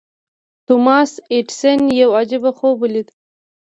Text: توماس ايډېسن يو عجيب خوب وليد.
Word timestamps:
توماس 0.67 1.11
ايډېسن 1.33 1.79
يو 2.01 2.09
عجيب 2.19 2.43
خوب 2.57 2.75
وليد. 2.81 3.07